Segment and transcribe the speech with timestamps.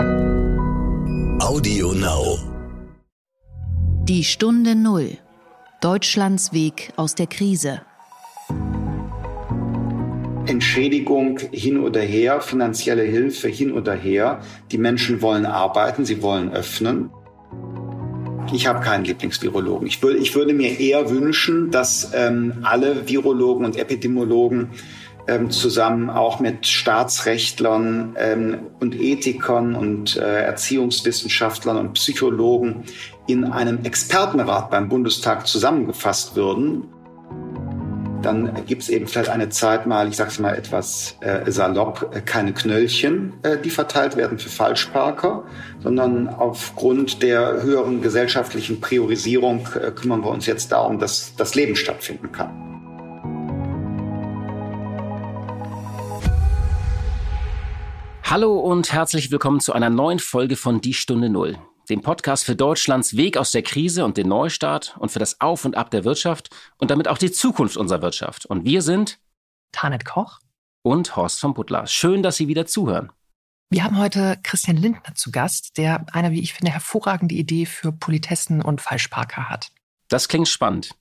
[0.00, 2.38] Audio Now.
[4.04, 5.18] Die Stunde Null.
[5.82, 7.82] Deutschlands Weg aus der Krise.
[10.46, 14.40] Entschädigung hin oder her, finanzielle Hilfe hin oder her.
[14.70, 17.10] Die Menschen wollen arbeiten, sie wollen öffnen.
[18.54, 19.86] Ich habe keinen Lieblingsvirologen.
[19.86, 24.70] Ich, würde, ich würde mir eher wünschen, dass ähm, alle Virologen und Epidemiologen
[25.26, 32.84] ähm, zusammen auch mit Staatsrechtlern ähm, und Ethikern und äh, Erziehungswissenschaftlern und Psychologen
[33.26, 36.84] in einem Expertenrat beim Bundestag zusammengefasst würden.
[38.22, 42.14] Dann gibt es eben vielleicht eine Zeit mal, ich sage es mal etwas äh, salopp,
[42.14, 45.44] äh, keine Knöllchen, äh, die verteilt werden für Falschparker,
[45.82, 51.76] sondern aufgrund der höheren gesellschaftlichen Priorisierung äh, kümmern wir uns jetzt darum, dass das Leben
[51.76, 52.69] stattfinden kann.
[58.30, 61.58] Hallo und herzlich willkommen zu einer neuen Folge von Die Stunde Null,
[61.88, 65.64] dem Podcast für Deutschlands Weg aus der Krise und den Neustart und für das Auf
[65.64, 68.46] und Ab der Wirtschaft und damit auch die Zukunft unserer Wirtschaft.
[68.46, 69.18] Und wir sind
[69.72, 70.38] Tanet Koch
[70.82, 71.88] und Horst von Butler.
[71.88, 73.10] Schön, dass Sie wieder zuhören.
[73.68, 77.90] Wir haben heute Christian Lindner zu Gast, der eine, wie ich finde, hervorragende Idee für
[77.90, 79.72] Politessen und Falschparker hat.
[80.06, 80.94] Das klingt spannend.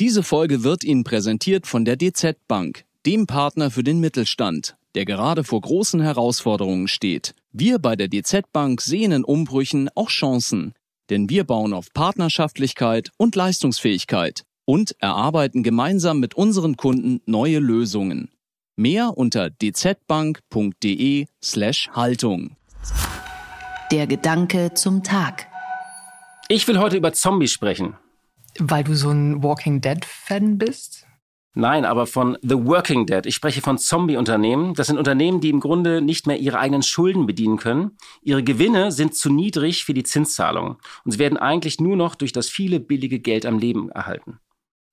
[0.00, 5.04] Diese Folge wird Ihnen präsentiert von der DZ Bank, dem Partner für den Mittelstand der
[5.04, 7.34] gerade vor großen Herausforderungen steht.
[7.52, 10.72] Wir bei der DZ Bank sehen in Umbrüchen auch Chancen,
[11.10, 18.30] denn wir bauen auf Partnerschaftlichkeit und Leistungsfähigkeit und erarbeiten gemeinsam mit unseren Kunden neue Lösungen.
[18.74, 22.56] Mehr unter dzbank.de slash Haltung.
[23.92, 25.46] Der Gedanke zum Tag.
[26.48, 27.96] Ich will heute über Zombies sprechen.
[28.58, 30.95] Weil du so ein Walking Dead-Fan bist?
[31.58, 33.24] Nein, aber von The Working Dead.
[33.24, 34.74] Ich spreche von Zombie-Unternehmen.
[34.74, 37.92] Das sind Unternehmen, die im Grunde nicht mehr ihre eigenen Schulden bedienen können.
[38.20, 40.76] Ihre Gewinne sind zu niedrig für die Zinszahlung.
[41.06, 44.38] Und sie werden eigentlich nur noch durch das viele billige Geld am Leben erhalten.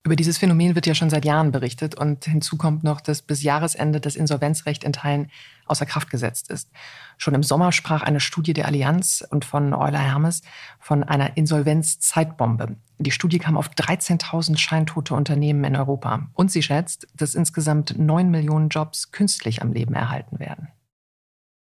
[0.06, 3.42] Über dieses Phänomen wird ja schon seit Jahren berichtet und hinzu kommt noch, dass bis
[3.42, 5.30] Jahresende das Insolvenzrecht in Teilen
[5.66, 6.70] außer Kraft gesetzt ist.
[7.18, 10.40] Schon im Sommer sprach eine Studie der Allianz und von Euler Hermes
[10.78, 12.76] von einer Insolvenzzeitbombe.
[12.98, 18.30] Die Studie kam auf 13.000 scheintote Unternehmen in Europa und sie schätzt, dass insgesamt 9
[18.30, 20.68] Millionen Jobs künstlich am Leben erhalten werden.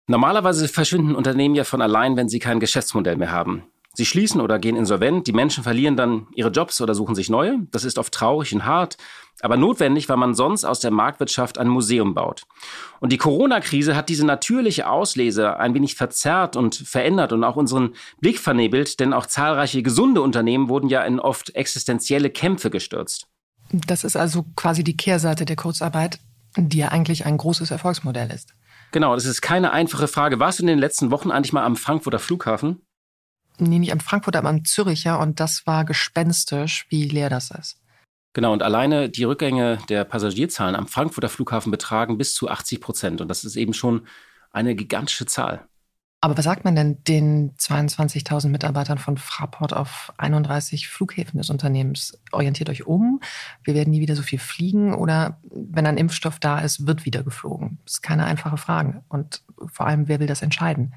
[0.08, 3.64] Normalerweise verschwinden Unternehmen ja von allein, wenn sie kein Geschäftsmodell mehr haben.
[3.98, 7.58] Sie schließen oder gehen insolvent, die Menschen verlieren dann ihre Jobs oder suchen sich neue.
[7.72, 8.96] Das ist oft traurig und hart,
[9.42, 12.44] aber notwendig, weil man sonst aus der Marktwirtschaft ein Museum baut.
[13.00, 17.96] Und die Corona-Krise hat diese natürliche Auslese ein wenig verzerrt und verändert und auch unseren
[18.22, 23.26] Blick vernebelt, denn auch zahlreiche gesunde Unternehmen wurden ja in oft existenzielle Kämpfe gestürzt.
[23.72, 26.20] Das ist also quasi die Kehrseite der Kurzarbeit,
[26.56, 28.54] die ja eigentlich ein großes Erfolgsmodell ist.
[28.92, 30.40] Genau, das ist keine einfache Frage.
[30.40, 32.84] Warst du in den letzten Wochen eigentlich mal am Frankfurter Flughafen?
[33.60, 37.80] Nee, nicht am Frankfurter, aber am Züricher und das war gespenstisch, wie leer das ist.
[38.34, 43.22] Genau, und alleine die Rückgänge der Passagierzahlen am Frankfurter Flughafen betragen bis zu 80 Prozent.
[43.22, 44.06] Und das ist eben schon
[44.52, 45.68] eine gigantische Zahl.
[46.20, 52.20] Aber was sagt man denn den 22.000 Mitarbeitern von Fraport auf 31 Flughäfen des Unternehmens?
[52.32, 53.22] Orientiert euch um,
[53.64, 57.24] wir werden nie wieder so viel fliegen oder wenn ein Impfstoff da ist, wird wieder
[57.24, 57.80] geflogen?
[57.86, 59.04] Das ist keine einfache Frage.
[59.10, 60.94] Und vor allem, wer will das entscheiden?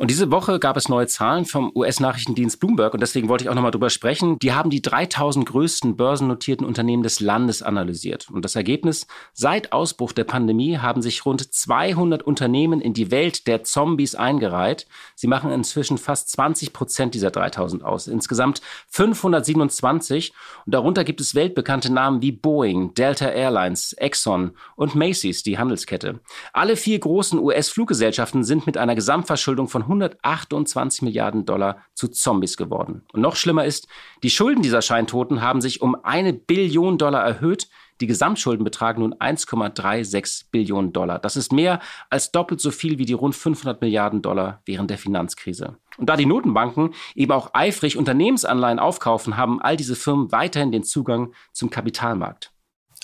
[0.00, 3.56] Und diese Woche gab es neue Zahlen vom US-Nachrichtendienst Bloomberg und deswegen wollte ich auch
[3.56, 4.38] nochmal drüber sprechen.
[4.38, 8.30] Die haben die 3000 größten börsennotierten Unternehmen des Landes analysiert.
[8.30, 13.48] Und das Ergebnis, seit Ausbruch der Pandemie haben sich rund 200 Unternehmen in die Welt
[13.48, 14.86] der Zombies eingereiht.
[15.16, 18.06] Sie machen inzwischen fast 20 Prozent dieser 3000 aus.
[18.06, 20.32] Insgesamt 527
[20.64, 26.20] und darunter gibt es weltbekannte Namen wie Boeing, Delta Airlines, Exxon und Macy's, die Handelskette.
[26.52, 33.02] Alle vier großen US-Fluggesellschaften sind mit einer Gesamtverschuldung von 128 Milliarden Dollar zu Zombies geworden.
[33.12, 33.88] Und noch schlimmer ist,
[34.22, 37.68] die Schulden dieser Scheintoten haben sich um eine Billion Dollar erhöht.
[38.00, 41.18] Die Gesamtschulden betragen nun 1,36 Billionen Dollar.
[41.18, 44.98] Das ist mehr als doppelt so viel wie die rund 500 Milliarden Dollar während der
[44.98, 45.76] Finanzkrise.
[45.96, 50.84] Und da die Notenbanken eben auch eifrig Unternehmensanleihen aufkaufen, haben all diese Firmen weiterhin den
[50.84, 52.52] Zugang zum Kapitalmarkt.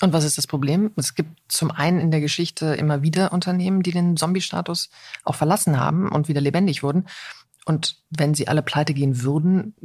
[0.01, 0.91] Und was ist das Problem?
[0.97, 4.89] Es gibt zum einen in der Geschichte immer wieder Unternehmen, die den Zombie-Status
[5.23, 7.07] auch verlassen haben und wieder lebendig wurden.
[7.65, 9.75] Und wenn sie alle pleite gehen würden,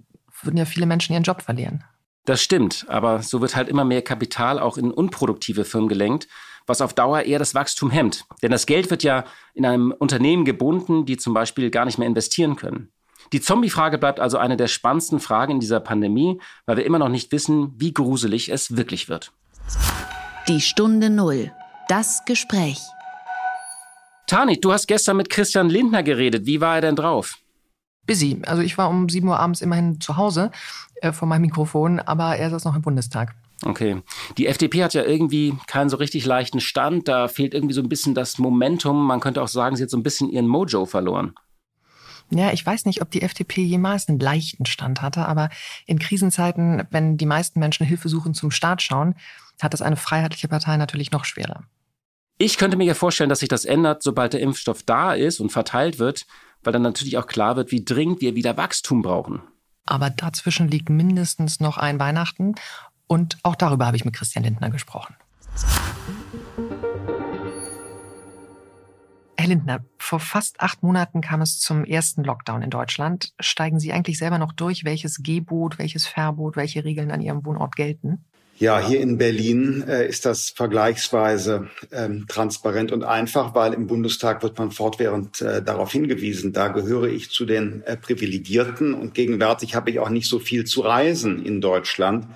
[0.43, 1.85] würden ja viele Menschen ihren Job verlieren.
[2.25, 6.29] Das stimmt, aber so wird halt immer mehr Kapital auch in unproduktive Firmen gelenkt,
[6.67, 8.25] was auf Dauer eher das Wachstum hemmt.
[8.43, 9.25] Denn das Geld wird ja
[9.55, 12.93] in einem Unternehmen gebunden, die zum Beispiel gar nicht mehr investieren können.
[13.33, 17.09] Die Zombie-Frage bleibt also eine der spannendsten Fragen in dieser Pandemie, weil wir immer noch
[17.09, 19.33] nicht wissen, wie gruselig es wirklich wird.
[20.50, 21.52] Die Stunde Null.
[21.87, 22.81] Das Gespräch.
[24.26, 26.44] Tani, du hast gestern mit Christian Lindner geredet.
[26.44, 27.38] Wie war er denn drauf?
[28.05, 28.43] Busy.
[28.44, 30.50] Also ich war um 7 Uhr abends immerhin zu Hause
[31.02, 33.37] äh, vor meinem Mikrofon, aber er saß noch im Bundestag.
[33.64, 34.02] Okay.
[34.38, 37.06] Die FDP hat ja irgendwie keinen so richtig leichten Stand.
[37.06, 39.06] Da fehlt irgendwie so ein bisschen das Momentum.
[39.06, 41.32] Man könnte auch sagen, sie hat so ein bisschen ihren Mojo verloren.
[42.31, 45.49] Ja, ich weiß nicht, ob die FDP jemals einen leichten Stand hatte, aber
[45.87, 49.14] in Krisenzeiten, wenn die meisten Menschen Hilfe suchen zum Staat schauen,
[49.62, 51.65] hat es eine freiheitliche Partei natürlich noch schwerer.
[52.39, 55.51] Ich könnte mir ja vorstellen, dass sich das ändert, sobald der Impfstoff da ist und
[55.51, 56.27] verteilt wird,
[56.62, 59.43] weil dann natürlich auch klar wird, wie dringend wir wieder Wachstum brauchen.
[59.85, 62.55] Aber dazwischen liegt mindestens noch ein Weihnachten
[63.07, 65.17] und auch darüber habe ich mit Christian Lindner gesprochen.
[69.37, 73.33] Herr Lindner, vor fast acht Monaten kam es zum ersten Lockdown in Deutschland.
[73.41, 77.75] Steigen Sie eigentlich selber noch durch, welches Gebot, welches Verbot, welche Regeln an Ihrem Wohnort
[77.75, 78.25] gelten?
[78.61, 84.43] Ja, hier in Berlin äh, ist das vergleichsweise ähm, transparent und einfach, weil im Bundestag
[84.43, 86.53] wird man fortwährend äh, darauf hingewiesen.
[86.53, 90.65] Da gehöre ich zu den äh, Privilegierten und gegenwärtig habe ich auch nicht so viel
[90.65, 92.27] zu reisen in Deutschland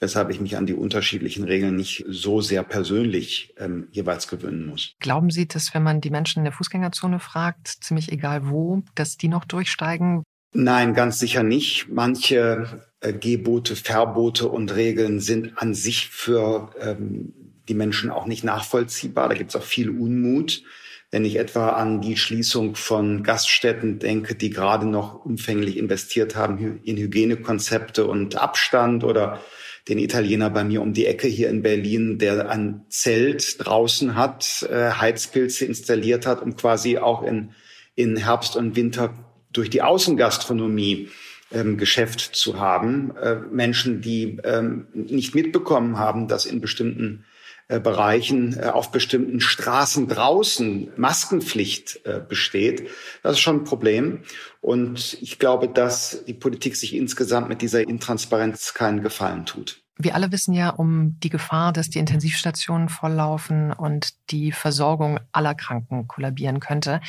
[0.00, 4.92] weshalb ich mich an die unterschiedlichen Regeln nicht so sehr persönlich ähm, jeweils gewöhnen muss.
[5.00, 9.16] Glauben Sie, dass wenn man die Menschen in der Fußgängerzone fragt, ziemlich egal wo, dass
[9.16, 10.22] die noch durchsteigen?
[10.52, 11.88] Nein, ganz sicher nicht.
[11.88, 17.32] Manche Gebote, Verbote und Regeln sind an sich für ähm,
[17.68, 19.28] die Menschen auch nicht nachvollziehbar.
[19.28, 20.62] Da gibt es auch viel Unmut.
[21.10, 26.80] Wenn ich etwa an die Schließung von Gaststätten denke, die gerade noch umfänglich investiert haben
[26.82, 29.40] in Hygienekonzepte und Abstand oder
[29.88, 34.66] den Italiener bei mir um die Ecke hier in Berlin, der ein Zelt draußen hat,
[34.70, 37.52] äh, Heizpilze installiert hat, um quasi auch in,
[37.94, 39.14] in Herbst und Winter
[39.52, 41.10] durch die Außengastronomie
[41.54, 43.16] ähm, Geschäft zu haben.
[43.16, 47.24] Äh, Menschen, die ähm, nicht mitbekommen haben, dass in bestimmten
[47.66, 52.90] äh, Bereichen äh, auf bestimmten Straßen draußen Maskenpflicht äh, besteht.
[53.22, 54.20] Das ist schon ein Problem.
[54.60, 59.80] Und ich glaube, dass die Politik sich insgesamt mit dieser Intransparenz keinen Gefallen tut.
[59.96, 65.54] Wir alle wissen ja um die Gefahr, dass die Intensivstationen volllaufen und die Versorgung aller
[65.54, 67.00] Kranken kollabieren könnte.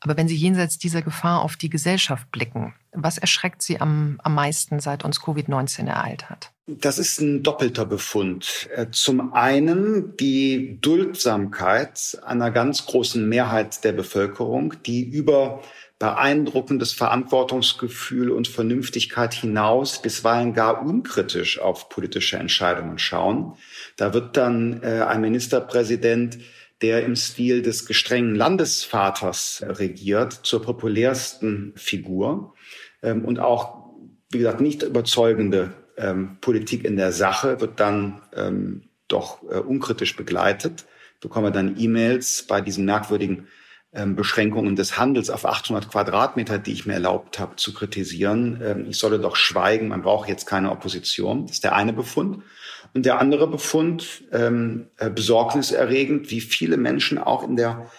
[0.00, 4.34] Aber wenn Sie jenseits dieser Gefahr auf die Gesellschaft blicken, was erschreckt Sie am, am
[4.34, 6.50] meisten, seit uns Covid-19 ereilt hat?
[6.66, 8.68] Das ist ein doppelter Befund.
[8.74, 15.62] Äh, zum einen die Duldsamkeit einer ganz großen Mehrheit der Bevölkerung, die über
[15.98, 23.54] beeindruckendes Verantwortungsgefühl und Vernünftigkeit hinaus bisweilen gar unkritisch auf politische Entscheidungen schauen.
[23.96, 26.38] Da wird dann äh, ein Ministerpräsident
[26.82, 32.54] der im Stil des gestrengen Landesvaters regiert, zur populärsten Figur
[33.02, 33.90] ähm, und auch,
[34.30, 40.16] wie gesagt, nicht überzeugende ähm, Politik in der Sache wird dann ähm, doch äh, unkritisch
[40.16, 40.86] begleitet.
[41.20, 43.46] Bekomme dann E-Mails bei diesen merkwürdigen
[43.94, 48.60] ähm, Beschränkungen des Handels auf 800 Quadratmeter, die ich mir erlaubt habe zu kritisieren.
[48.64, 51.46] Ähm, ich solle doch schweigen, man braucht jetzt keine Opposition.
[51.46, 52.42] Das ist der eine Befund.
[52.94, 57.90] Und der andere Befund, ähm, äh, besorgniserregend, wie viele Menschen auch in der,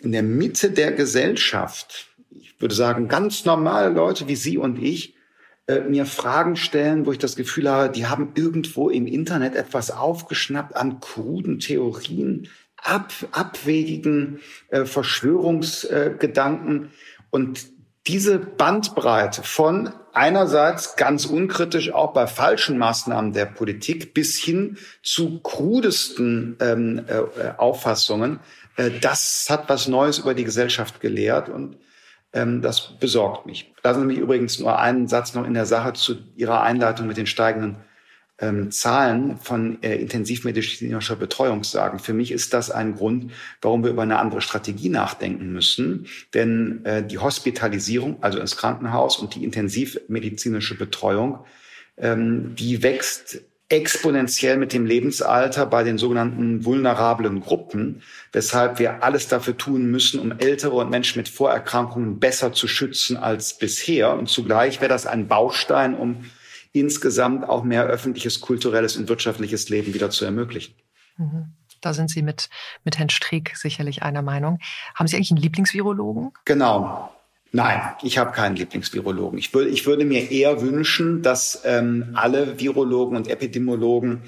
[0.00, 2.07] in der Mitte der Gesellschaft,
[2.58, 5.14] würde sagen, ganz normale Leute wie Sie und ich,
[5.66, 9.90] äh, mir Fragen stellen, wo ich das Gefühl habe, die haben irgendwo im Internet etwas
[9.90, 16.84] aufgeschnappt an kruden Theorien, ab, abwegigen äh, Verschwörungsgedanken.
[16.84, 16.88] Äh,
[17.30, 17.66] und
[18.06, 25.40] diese Bandbreite von einerseits ganz unkritisch auch bei falschen Maßnahmen der Politik bis hin zu
[25.40, 28.40] krudesten ähm, äh, Auffassungen,
[28.76, 31.76] äh, das hat was Neues über die Gesellschaft gelehrt und
[32.32, 33.72] das besorgt mich.
[33.82, 37.16] Lassen Sie mich übrigens nur einen Satz noch in der Sache zu Ihrer Einleitung mit
[37.16, 37.76] den steigenden
[38.38, 41.98] ähm, Zahlen von äh, intensivmedizinischer Betreuung sagen.
[41.98, 46.06] Für mich ist das ein Grund, warum wir über eine andere Strategie nachdenken müssen.
[46.34, 51.44] Denn äh, die Hospitalisierung, also ins Krankenhaus und die intensivmedizinische Betreuung,
[51.96, 53.40] ähm, die wächst
[53.70, 60.20] exponentiell mit dem Lebensalter bei den sogenannten vulnerablen Gruppen, weshalb wir alles dafür tun müssen,
[60.20, 64.14] um Ältere und Menschen mit Vorerkrankungen besser zu schützen als bisher.
[64.14, 66.24] Und zugleich wäre das ein Baustein, um
[66.72, 70.74] insgesamt auch mehr öffentliches, kulturelles und wirtschaftliches Leben wieder zu ermöglichen.
[71.16, 71.52] Mhm.
[71.80, 72.48] Da sind Sie mit,
[72.84, 74.58] mit Herrn Streeck sicherlich einer Meinung.
[74.94, 76.32] Haben Sie eigentlich einen Lieblingsvirologen?
[76.44, 77.12] Genau.
[77.50, 79.38] Nein, ich habe keinen Lieblingsvirologen.
[79.38, 84.22] Ich, würde, ich würde mir eher wünschen, dass ähm, alle Virologen und Epidemiologen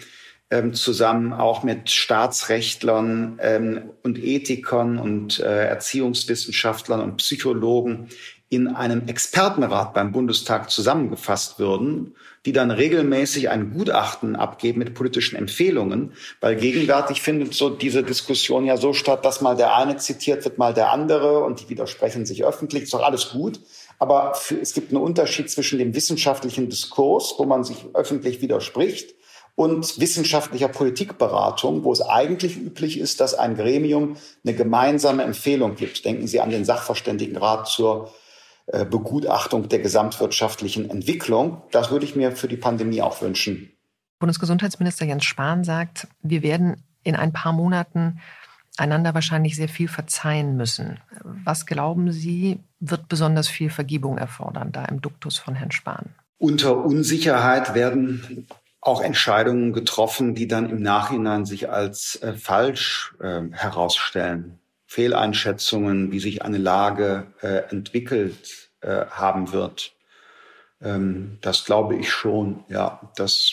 [0.51, 8.09] ähm, zusammen auch mit Staatsrechtlern ähm, und Ethikern und äh, Erziehungswissenschaftlern und Psychologen
[8.51, 15.37] in einem Expertenrat beim Bundestag zusammengefasst würden, die dann regelmäßig ein Gutachten abgeben mit politischen
[15.37, 20.45] Empfehlungen, weil gegenwärtig findet so diese Diskussion ja so statt, dass mal der eine zitiert
[20.45, 23.61] wird, mal der andere und die widersprechen sich öffentlich, ist doch alles gut.
[24.01, 29.15] Aber für, es gibt einen Unterschied zwischen dem wissenschaftlichen Diskurs, wo man sich öffentlich widerspricht,
[29.57, 36.03] und wissenschaftlicher Politikberatung, wo es eigentlich üblich ist, dass ein Gremium eine gemeinsame Empfehlung gibt.
[36.07, 38.11] Denken Sie an den Sachverständigenrat zur
[38.73, 41.63] Begutachtung der gesamtwirtschaftlichen Entwicklung.
[41.71, 43.73] Das würde ich mir für die Pandemie auch wünschen.
[44.19, 48.21] Bundesgesundheitsminister Jens Spahn sagt, wir werden in ein paar Monaten
[48.77, 51.01] einander wahrscheinlich sehr viel verzeihen müssen.
[51.23, 56.15] Was glauben Sie, wird besonders viel Vergebung erfordern, da im Duktus von Herrn Spahn?
[56.39, 58.47] Unter Unsicherheit werden
[58.81, 64.59] auch Entscheidungen getroffen, die dann im Nachhinein sich als äh, falsch äh, herausstellen.
[64.91, 69.93] Fehleinschätzungen, wie sich eine Lage äh, entwickelt äh, haben wird.
[70.83, 73.01] Ähm, das glaube ich schon, ja.
[73.15, 73.53] Das,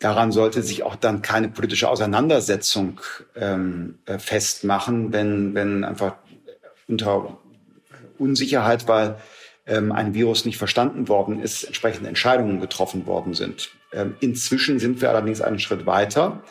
[0.00, 3.00] daran sollte sich auch dann keine politische Auseinandersetzung
[3.36, 6.16] ähm, äh, festmachen, wenn, wenn einfach
[6.88, 7.38] unter
[8.18, 9.20] Unsicherheit, weil
[9.66, 13.70] ähm, ein Virus nicht verstanden worden ist, entsprechende Entscheidungen getroffen worden sind.
[13.92, 16.42] Ähm, inzwischen sind wir allerdings einen Schritt weiter.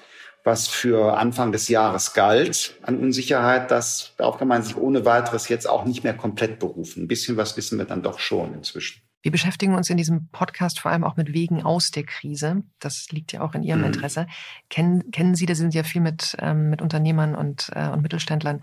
[0.43, 5.47] Was für Anfang des Jahres galt an Unsicherheit, das, darauf kann man sich ohne weiteres
[5.47, 7.03] jetzt auch nicht mehr komplett berufen.
[7.03, 9.01] Ein bisschen was wissen wir dann doch schon inzwischen.
[9.21, 12.63] Wir beschäftigen uns in diesem Podcast vor allem auch mit Wegen aus der Krise.
[12.79, 13.85] Das liegt ja auch in Ihrem mhm.
[13.85, 14.27] Interesse.
[14.69, 18.01] Kennen, kennen Sie, da sind Sie ja viel mit, ähm, mit Unternehmern und, äh, und
[18.01, 18.61] Mittelständlern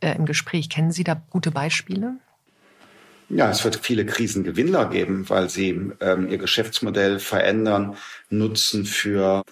[0.00, 0.70] äh, im Gespräch.
[0.70, 2.20] Kennen Sie da gute Beispiele?
[3.28, 7.96] Ja, es wird viele Krisengewinner geben, weil sie ähm, ihr Geschäftsmodell verändern,
[8.30, 9.42] nutzen für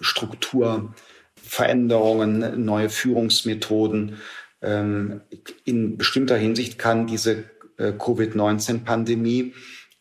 [1.45, 4.17] Strukturveränderungen, neue Führungsmethoden.
[4.61, 5.21] Ähm,
[5.63, 7.45] in bestimmter Hinsicht kann diese
[7.77, 9.53] äh, Covid-19-Pandemie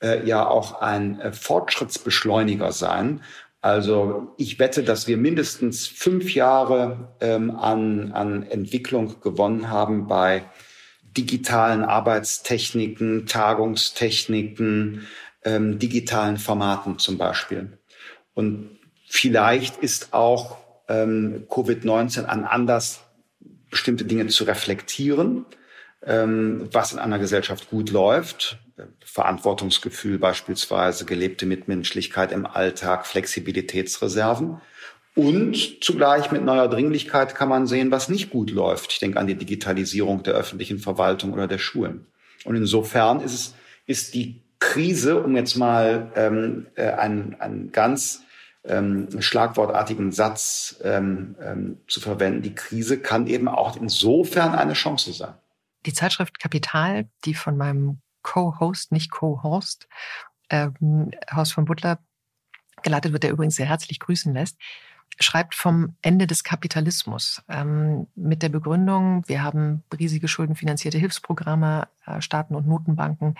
[0.02, 3.20] äh, ja auch ein äh, Fortschrittsbeschleuniger sein.
[3.60, 10.44] Also ich wette, dass wir mindestens fünf Jahre ähm, an, an Entwicklung gewonnen haben bei
[11.16, 15.06] digitalen Arbeitstechniken, Tagungstechniken,
[15.44, 17.78] ähm, digitalen Formaten zum Beispiel.
[18.34, 23.04] Und vielleicht ist auch ähm, Covid-19 ein Anlass,
[23.70, 25.46] bestimmte Dinge zu reflektieren,
[26.04, 28.58] ähm, was in einer Gesellschaft gut läuft.
[29.04, 34.60] Verantwortungsgefühl beispielsweise, gelebte Mitmenschlichkeit im Alltag, Flexibilitätsreserven.
[35.14, 38.92] Und zugleich mit neuer Dringlichkeit kann man sehen, was nicht gut läuft.
[38.92, 42.06] Ich denke an die Digitalisierung der öffentlichen Verwaltung oder der Schulen.
[42.44, 43.54] Und insofern ist es,
[43.86, 48.22] ist die Krise, um jetzt mal ähm, äh, einen, einen ganz
[48.64, 55.12] ähm, schlagwortartigen Satz ähm, ähm, zu verwenden, die Krise kann eben auch insofern eine Chance
[55.12, 55.34] sein.
[55.86, 59.86] Die Zeitschrift Kapital, die von meinem Co-Host, nicht Co-Host,
[60.50, 61.98] ähm, Horst von Butler
[62.82, 64.58] geleitet wird, der übrigens sehr herzlich grüßen lässt,
[65.20, 72.20] schreibt vom Ende des Kapitalismus ähm, mit der Begründung, wir haben riesige schuldenfinanzierte Hilfsprogramme, äh,
[72.20, 73.34] Staaten und Notenbanken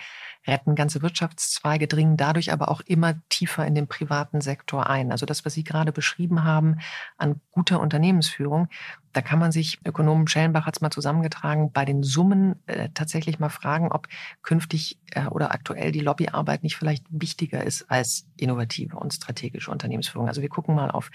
[0.47, 5.11] retten ganze Wirtschaftszweige, dringen dadurch aber auch immer tiefer in den privaten Sektor ein.
[5.11, 6.79] Also das, was Sie gerade beschrieben haben
[7.17, 8.69] an guter Unternehmensführung,
[9.15, 13.39] da kann man sich, Ökonom Schellenbach hat es mal zusammengetragen, bei den Summen äh, tatsächlich
[13.39, 14.09] mal fragen, ob
[14.43, 20.27] künftig äh, oder aktuell die Lobbyarbeit nicht vielleicht wichtiger ist als innovative und strategische Unternehmensführung.
[20.27, 21.11] Also wir gucken mal auf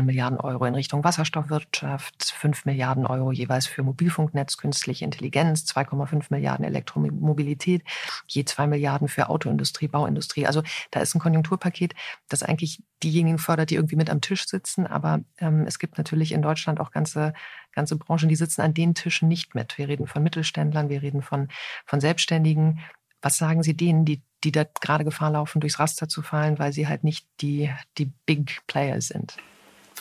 [0.00, 6.26] neun Milliarden Euro in Richtung Wasserstoffwirtschaft, fünf Milliarden Euro jeweils für Mobilfunknetz, künstliche Intelligenz, 2,5
[6.30, 7.82] Milliarden Elektromobilität,
[8.26, 10.46] je zwei Milliarden für Autoindustrie, Bauindustrie.
[10.46, 11.94] Also da ist ein Konjunkturpaket,
[12.28, 14.86] das eigentlich diejenigen fördert, die irgendwie mit am Tisch sitzen.
[14.86, 17.34] Aber ähm, es gibt natürlich in Deutschland auch ganze,
[17.72, 19.78] ganze Branchen, die sitzen an den Tischen nicht mit.
[19.78, 21.48] Wir reden von Mittelständlern, wir reden von,
[21.86, 22.80] von Selbstständigen.
[23.22, 26.72] Was sagen Sie denen, die, die da gerade Gefahr laufen, durchs Raster zu fallen, weil
[26.72, 29.36] sie halt nicht die, die Big Players sind?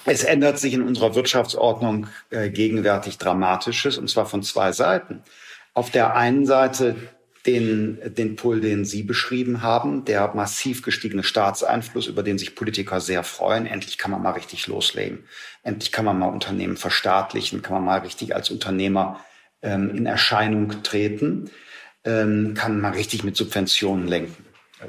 [0.06, 5.24] Es ändert sich in unserer Wirtschaftsordnung äh, gegenwärtig Dramatisches, und zwar von zwei Seiten.
[5.74, 6.96] Auf der einen Seite
[7.46, 13.00] den, den Pull, den Sie beschrieben haben, der massiv gestiegene Staatseinfluss, über den sich Politiker
[13.00, 13.66] sehr freuen.
[13.66, 15.24] Endlich kann man mal richtig loslegen.
[15.64, 19.24] Endlich kann man mal Unternehmen verstaatlichen, kann man mal richtig als Unternehmer
[19.62, 21.50] ähm, in Erscheinung treten,
[22.04, 24.46] ähm, kann man richtig mit Subventionen lenken.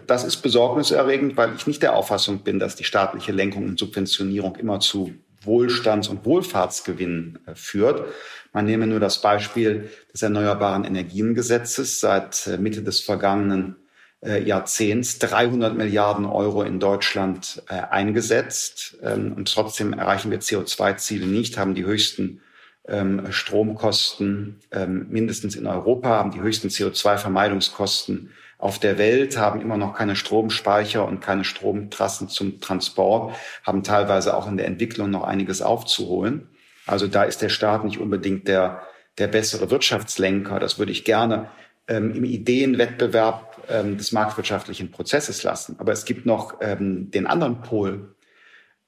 [0.07, 4.57] Das ist besorgniserregend, weil ich nicht der Auffassung bin, dass die staatliche Lenkung und Subventionierung
[4.57, 8.05] immer zu Wohlstands- und Wohlfahrtsgewinnen äh, führt.
[8.53, 12.01] Man nehme nur das Beispiel des Erneuerbaren Energiengesetzes.
[12.01, 13.77] Seit äh, Mitte des vergangenen
[14.23, 18.99] äh, Jahrzehnts 300 Milliarden Euro in Deutschland eingesetzt.
[19.03, 22.43] Ähm, und trotzdem erreichen wir CO2-Ziele nicht, haben die höchsten
[22.87, 29.77] ähm, Stromkosten ähm, mindestens in Europa, haben die höchsten CO2-Vermeidungskosten auf der Welt, haben immer
[29.77, 35.25] noch keine Stromspeicher und keine Stromtrassen zum Transport, haben teilweise auch in der Entwicklung noch
[35.25, 36.49] einiges aufzuholen.
[36.87, 38.83] Also da ist der Staat nicht unbedingt der,
[39.19, 40.59] der bessere Wirtschaftslenker.
[40.59, 41.49] Das würde ich gerne
[41.89, 45.77] ähm, im Ideenwettbewerb ähm, des marktwirtschaftlichen Prozesses lassen.
[45.79, 48.15] Aber es gibt noch ähm, den anderen Pol.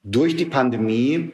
[0.03, 1.31] Durch die Pandemie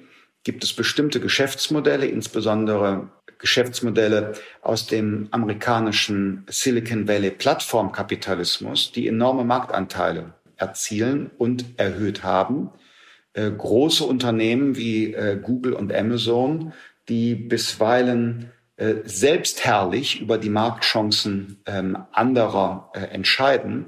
[0.50, 10.34] gibt es bestimmte Geschäftsmodelle, insbesondere Geschäftsmodelle aus dem amerikanischen Silicon Valley Plattformkapitalismus, die enorme Marktanteile
[10.58, 12.72] erzielen und erhöht haben.
[13.34, 16.74] Äh, große Unternehmen wie äh, Google und Amazon,
[17.10, 23.86] die bisweilen äh, selbstherrlich über die Marktchancen ähm, anderer äh, entscheiden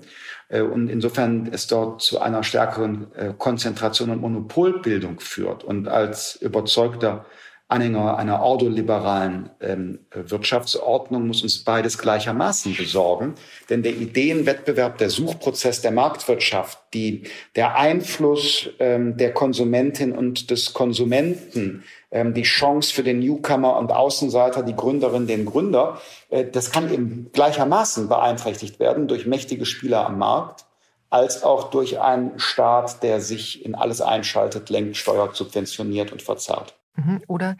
[0.59, 5.63] und insofern es dort zu einer stärkeren äh, Konzentration und Monopolbildung führt.
[5.63, 7.25] Und als überzeugter
[7.71, 13.35] Anhänger einer ordoliberalen ähm, Wirtschaftsordnung muss uns beides gleichermaßen besorgen.
[13.69, 17.23] Denn der Ideenwettbewerb, der Suchprozess der Marktwirtschaft, die,
[17.55, 24.63] der Einfluss ähm, der Konsumentin und des Konsumenten, die Chance für den Newcomer und Außenseiter,
[24.63, 30.17] die Gründerin, den Gründer, äh, das kann eben gleichermaßen beeinträchtigt werden durch mächtige Spieler am
[30.17, 30.65] Markt
[31.09, 36.73] als auch durch einen Staat, der sich in alles einschaltet, lenkt, steuert, subventioniert und verzerrt.
[36.95, 37.21] Mhm.
[37.27, 37.57] Oder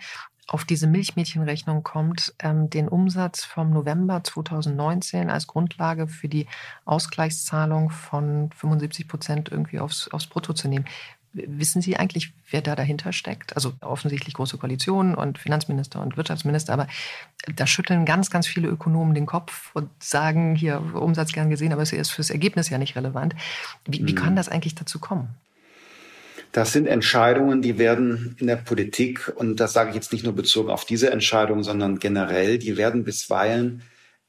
[0.48, 6.48] auf diese Milchmädchenrechnung kommt, ähm, den Umsatz vom November 2019 als Grundlage für die
[6.86, 10.86] Ausgleichszahlung von 75 Prozent irgendwie aufs, aufs Brutto zu nehmen.
[11.34, 13.56] Wissen Sie eigentlich, wer da dahinter steckt?
[13.56, 16.88] Also offensichtlich große Koalitionen und Finanzminister und Wirtschaftsminister, aber
[17.56, 21.82] da schütteln ganz, ganz viele Ökonomen den Kopf und sagen, hier Umsatz gern gesehen, aber
[21.82, 23.36] es ist fürs Ergebnis ja nicht relevant.
[23.86, 24.36] Wie, wie kann mhm.
[24.38, 25.30] das eigentlich dazu kommen?
[26.52, 30.36] Das sind Entscheidungen, die werden in der Politik, und das sage ich jetzt nicht nur
[30.36, 33.84] bezogen auf diese Entscheidung, sondern generell, die werden bisweilen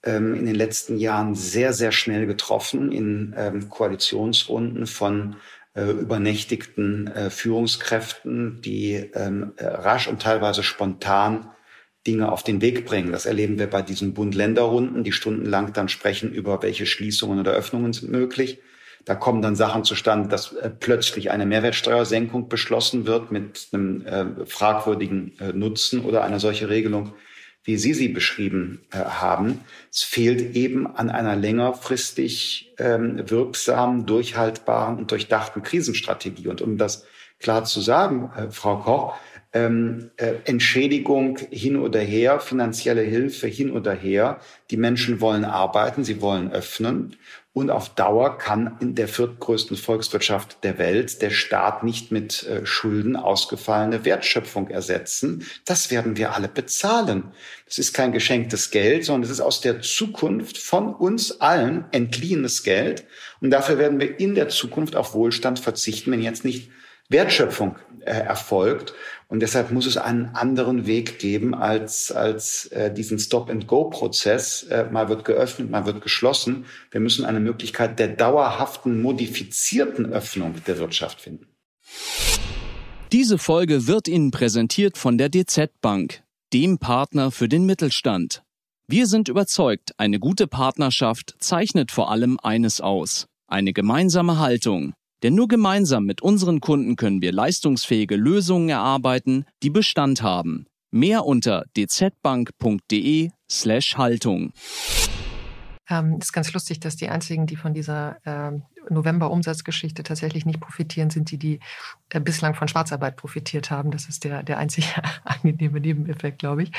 [0.05, 5.37] ähm, in den letzten Jahren sehr, sehr schnell getroffen in ähm, Koalitionsrunden von
[5.75, 11.51] äh, übernächtigten äh, Führungskräften, die ähm, äh, rasch und teilweise spontan
[12.07, 13.13] Dinge auf den Weg bringen.
[13.13, 17.93] Das erleben wir bei diesen Bund-Länder-Runden, die stundenlang dann sprechen über welche Schließungen oder Öffnungen
[17.93, 18.59] sind möglich.
[19.05, 24.47] Da kommen dann Sachen zustande, dass äh, plötzlich eine Mehrwertsteuersenkung beschlossen wird mit einem äh,
[24.47, 27.15] fragwürdigen äh, Nutzen oder eine solche Regelung,
[27.65, 29.61] wie Sie sie beschrieben äh, haben.
[29.91, 36.49] Es fehlt eben an einer längerfristig ähm, wirksamen, durchhaltbaren und durchdachten Krisenstrategie.
[36.49, 37.05] Und um das
[37.39, 39.15] klar zu sagen, äh, Frau Koch,
[39.55, 44.41] ähm, äh, Entschädigung hin oder her, finanzielle Hilfe hin oder her.
[44.71, 47.17] Die Menschen wollen arbeiten, sie wollen öffnen.
[47.55, 52.65] Und auf Dauer kann in der viertgrößten Volkswirtschaft der Welt der Staat nicht mit äh,
[52.65, 55.47] Schulden ausgefallene Wertschöpfung ersetzen.
[55.67, 57.25] Das werden wir alle bezahlen.
[57.67, 62.63] Das ist kein geschenktes Geld, sondern es ist aus der Zukunft von uns allen entliehenes
[62.63, 63.05] Geld.
[63.43, 66.71] Und dafür werden wir in der Zukunft auf Wohlstand verzichten, wenn jetzt nicht
[67.11, 68.95] Wertschöpfung äh, erfolgt.
[69.33, 74.65] Und deshalb muss es einen anderen Weg geben als, als äh, diesen Stop-and-Go-Prozess.
[74.65, 76.67] Äh, mal wird geöffnet, mal wird geschlossen.
[76.91, 81.47] Wir müssen eine Möglichkeit der dauerhaften, modifizierten Öffnung der Wirtschaft finden.
[83.11, 88.43] Diese Folge wird Ihnen präsentiert von der DZ Bank, dem Partner für den Mittelstand.
[88.87, 93.29] Wir sind überzeugt, eine gute Partnerschaft zeichnet vor allem eines aus.
[93.47, 94.93] Eine gemeinsame Haltung.
[95.23, 100.67] Denn nur gemeinsam mit unseren Kunden können wir leistungsfähige Lösungen erarbeiten, die Bestand haben.
[100.91, 104.53] Mehr unter dzbank.de slash Haltung.
[105.89, 108.53] Ähm, ist ganz lustig, dass die einzigen, die von dieser äh,
[108.89, 111.61] November-Umsatzgeschichte tatsächlich nicht profitieren, sind die, die
[112.11, 113.91] äh, bislang von Schwarzarbeit profitiert haben.
[113.91, 114.87] Das ist der, der einzige
[115.25, 116.73] angenehme Nebeneffekt, glaube ich.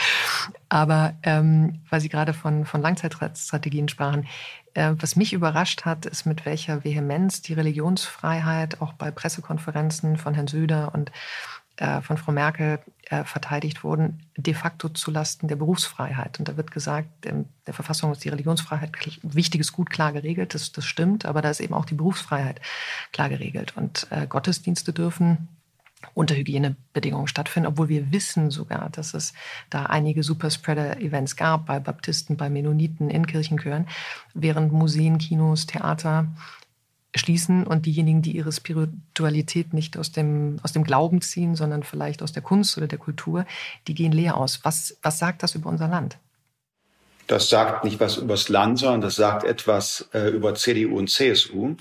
[0.70, 4.28] Aber ähm, weil Sie gerade von, von Langzeitstrategien sprachen,
[4.76, 10.48] was mich überrascht hat, ist, mit welcher Vehemenz die Religionsfreiheit auch bei Pressekonferenzen von Herrn
[10.48, 11.12] Söder und
[11.78, 16.40] äh, von Frau Merkel äh, verteidigt wurden, de facto zulasten der Berufsfreiheit.
[16.40, 18.92] Und da wird gesagt, in der Verfassung ist die Religionsfreiheit
[19.24, 22.62] wichtiges Gut klar geregelt, das, das stimmt, aber da ist eben auch die Berufsfreiheit
[23.12, 23.76] klar geregelt.
[23.76, 25.48] Und äh, Gottesdienste dürfen
[26.14, 29.34] unter Hygienebedingungen stattfinden, obwohl wir wissen sogar, dass es
[29.70, 33.88] da einige Superspreader-Events gab bei Baptisten, bei Mennoniten, in Kirchenchören,
[34.34, 36.28] während Museen, Kinos, Theater
[37.16, 42.24] schließen und diejenigen, die ihre Spiritualität nicht aus dem, aus dem Glauben ziehen, sondern vielleicht
[42.24, 43.46] aus der Kunst oder der Kultur,
[43.88, 44.62] die gehen leer aus.
[44.64, 46.18] Was, was sagt das über unser Land?
[47.28, 51.76] Das sagt nicht was übers Land, sondern das sagt etwas äh, über CDU und CSU.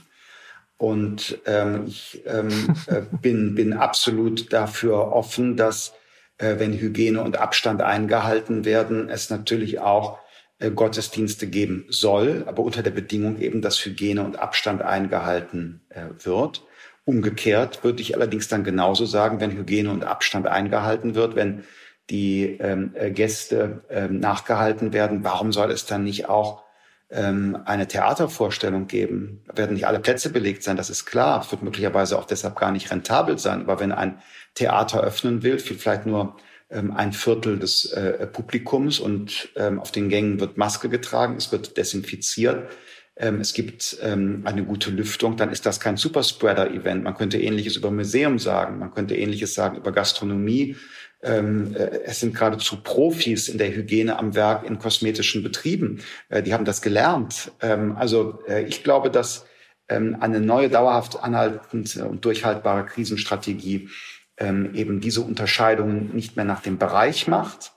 [0.83, 5.95] Und ähm, ich ähm, äh, bin, bin absolut dafür offen, dass,
[6.39, 10.19] äh, wenn Hygiene und Abstand eingehalten werden, es natürlich auch
[10.59, 16.07] äh, Gottesdienste geben soll, aber unter der Bedingung eben, dass Hygiene und Abstand eingehalten äh,
[16.19, 16.65] wird.
[17.05, 21.63] Umgekehrt würde ich allerdings dann genauso sagen, wenn Hygiene und Abstand eingehalten wird, wenn
[22.11, 26.65] die ähm, äh, Gäste ähm, nachgehalten werden, warum soll es dann nicht auch
[27.13, 29.43] ähm, eine Theatervorstellung geben?
[29.47, 31.43] Da werden nicht alle Plätze belegt sein, das ist klar.
[31.43, 33.63] Es wird möglicherweise auch deshalb gar nicht rentabel sein.
[33.63, 34.21] Aber wenn ein
[34.55, 36.37] Theater öffnen will, vielleicht nur
[36.73, 41.53] ähm, ein Viertel des äh, Publikums und ähm, auf den Gängen wird Maske getragen, es
[41.53, 42.71] wird desinfiziert,
[43.15, 47.05] ähm, es gibt eine gute Lüftung, dann ist das kein Superspreader-Event.
[47.05, 50.77] Man könnte Ähnliches über Museum sagen, man könnte Ähnliches sagen über Gastronomie.
[51.23, 56.01] Ähm, äh, es sind geradezu Profis in der Hygiene am Werk in kosmetischen Betrieben.
[56.29, 57.53] Äh, die haben das gelernt.
[57.61, 59.47] Ähm, also äh, ich glaube, dass
[59.89, 63.89] ähm, eine neue, dauerhaft anhaltende und durchhaltbare Krisenstrategie
[64.37, 67.73] ähm, eben diese Unterscheidungen nicht mehr nach dem Bereich macht,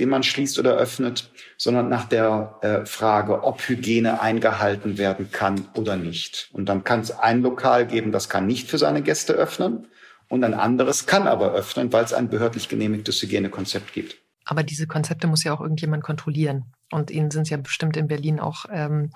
[0.00, 5.68] den man schließt oder öffnet, sondern nach der äh, Frage, ob Hygiene eingehalten werden kann
[5.74, 6.48] oder nicht.
[6.52, 9.88] Und dann kann es ein Lokal geben, das kann nicht für seine Gäste öffnen
[10.28, 14.16] und ein anderes kann aber öffnen, weil es ein behördlich genehmigtes Hygienekonzept gibt.
[14.44, 16.72] Aber diese Konzepte muss ja auch irgendjemand kontrollieren.
[16.90, 19.10] Und Ihnen sind es ja bestimmt in Berlin auch ähm,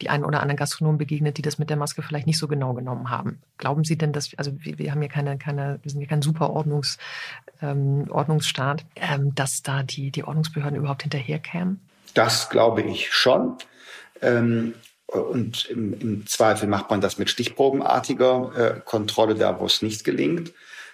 [0.00, 2.74] die einen oder anderen Gastronomen begegnet, die das mit der Maske vielleicht nicht so genau
[2.74, 3.40] genommen haben.
[3.58, 6.20] Glauben Sie denn, dass, also wir, wir haben ja keine, keine, wir sind ja kein
[6.20, 6.98] super Ordnungs,
[7.60, 11.80] ähm, Ordnungsstaat, ähm, dass da die, die Ordnungsbehörden überhaupt hinterherkämen?
[12.14, 13.58] Das glaube ich schon.
[15.12, 20.04] Und im, im, Zweifel macht man das mit stichprobenartiger äh, Kontrolle da, wo es nicht
[20.04, 20.52] gelingt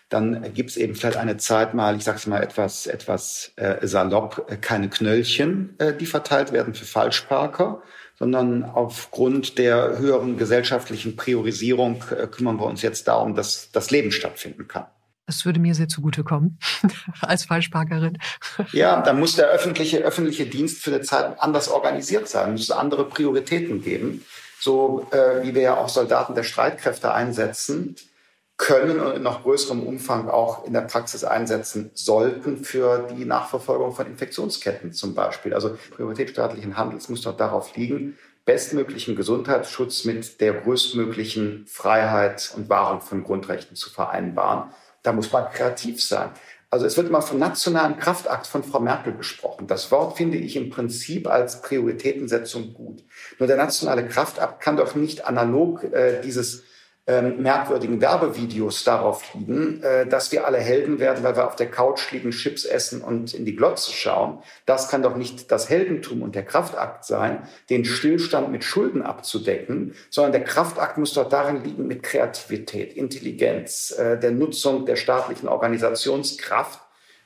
[0.09, 3.87] dann gibt es eben vielleicht eine Zeit mal, ich sage es mal etwas, etwas äh,
[3.87, 7.83] salopp, äh, keine Knöllchen, äh, die verteilt werden für Falschparker,
[8.19, 14.11] sondern aufgrund der höheren gesellschaftlichen Priorisierung äh, kümmern wir uns jetzt darum, dass das Leben
[14.11, 14.87] stattfinden kann.
[15.29, 16.59] Das würde mir sehr zugutekommen
[17.21, 18.17] als Falschparkerin.
[18.73, 23.05] Ja, dann muss der öffentliche, öffentliche Dienst für eine Zeit anders organisiert sein, muss andere
[23.05, 24.25] Prioritäten geben.
[24.59, 27.97] So äh, wie wir ja auch Soldaten der Streitkräfte einsetzen,
[28.57, 33.93] können und in noch größerem Umfang auch in der Praxis einsetzen sollten für die Nachverfolgung
[33.93, 35.55] von Infektionsketten zum Beispiel.
[35.55, 42.69] Also Priorität staatlichen Handels muss doch darauf liegen, bestmöglichen Gesundheitsschutz mit der größtmöglichen Freiheit und
[42.69, 44.71] Wahrung von Grundrechten zu vereinbaren.
[45.03, 46.31] Da muss man kreativ sein.
[46.71, 49.67] Also es wird immer vom nationalen Kraftakt von Frau Merkel gesprochen.
[49.67, 53.05] Das Wort finde ich im Prinzip als Prioritätensetzung gut.
[53.39, 56.65] Nur der nationale Kraftakt kann doch nicht analog äh, dieses
[57.09, 61.71] ähm, merkwürdigen Werbevideos darauf liegen, äh, dass wir alle Helden werden, weil wir auf der
[61.71, 64.43] Couch liegen, Chips essen und in die Glotze schauen.
[64.67, 69.95] Das kann doch nicht das Heldentum und der Kraftakt sein, den Stillstand mit Schulden abzudecken,
[70.11, 75.49] sondern der Kraftakt muss doch darin liegen, mit Kreativität, Intelligenz, äh, der Nutzung der staatlichen
[75.49, 76.79] Organisationskraft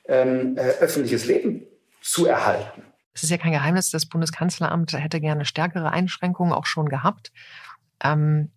[0.07, 1.67] ähm, äh, öffentliches Leben
[2.01, 2.85] zu erhalten.
[3.15, 7.33] Es ist ja kein Geheimnis, das Bundeskanzleramt hätte gerne stärkere Einschränkungen auch schon gehabt.
[8.03, 8.53] Ähm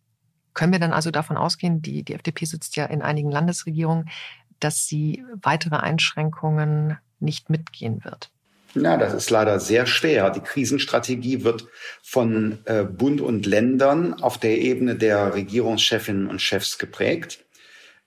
[0.56, 4.10] können wir dann also davon ausgehen, die, die FDP sitzt ja in einigen Landesregierungen,
[4.60, 8.32] dass sie weitere Einschränkungen nicht mitgehen wird?
[8.74, 10.30] Na, das ist leider sehr schwer.
[10.32, 11.66] Die Krisenstrategie wird
[12.02, 17.45] von äh, Bund und Ländern auf der Ebene der Regierungschefinnen und Chefs geprägt.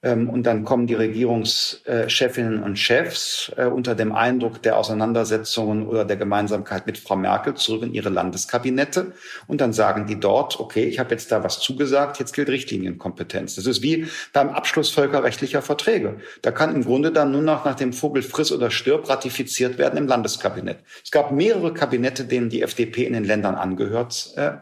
[0.00, 6.04] Ähm, und dann kommen die Regierungschefinnen und Chefs äh, unter dem Eindruck der Auseinandersetzungen oder
[6.04, 9.12] der Gemeinsamkeit mit Frau Merkel zurück in ihre Landeskabinette.
[9.48, 13.56] Und dann sagen die dort, okay, ich habe jetzt da was zugesagt, jetzt gilt Richtlinienkompetenz.
[13.56, 16.20] Das ist wie beim Abschluss völkerrechtlicher Verträge.
[16.42, 19.96] Da kann im Grunde dann nur noch nach dem Vogel friss oder stirb ratifiziert werden
[19.96, 20.78] im Landeskabinett.
[21.04, 24.52] Es gab mehrere Kabinette, denen die FDP in den Ländern angehört äh,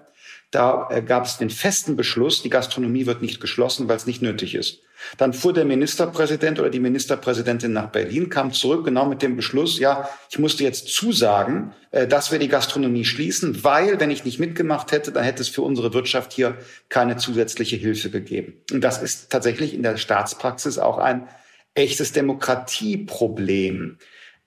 [0.51, 4.23] da äh, gab es den festen Beschluss, die Gastronomie wird nicht geschlossen, weil es nicht
[4.23, 4.81] nötig ist.
[5.17, 9.79] Dann fuhr der Ministerpräsident oder die Ministerpräsidentin nach Berlin, kam zurück genau mit dem Beschluss,
[9.79, 14.39] ja, ich musste jetzt zusagen, äh, dass wir die Gastronomie schließen, weil wenn ich nicht
[14.39, 16.57] mitgemacht hätte, dann hätte es für unsere Wirtschaft hier
[16.89, 18.55] keine zusätzliche Hilfe gegeben.
[18.73, 21.29] Und das ist tatsächlich in der Staatspraxis auch ein
[21.75, 23.99] echtes Demokratieproblem.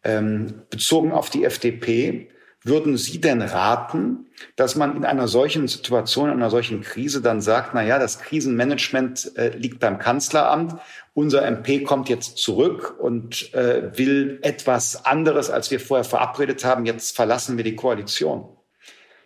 [0.01, 2.29] Ähm, bezogen auf die FDP
[2.63, 7.41] würden Sie denn raten, dass man in einer solchen Situation, in einer solchen Krise dann
[7.41, 10.75] sagt, na ja, das Krisenmanagement äh, liegt beim Kanzleramt.
[11.13, 16.85] Unser MP kommt jetzt zurück und äh, will etwas anderes, als wir vorher verabredet haben.
[16.85, 18.49] Jetzt verlassen wir die Koalition.